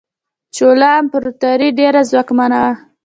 [0.55, 2.73] چولا امپراتوري ډیره ځواکمنه وه.